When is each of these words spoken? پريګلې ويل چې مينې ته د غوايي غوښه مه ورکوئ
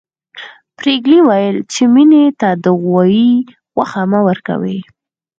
پريګلې 0.77 1.19
ويل 1.29 1.57
چې 1.73 1.81
مينې 1.93 2.23
ته 2.39 2.49
د 2.63 2.65
غوايي 2.81 3.31
غوښه 3.73 4.01
مه 4.11 4.19
ورکوئ 4.27 4.79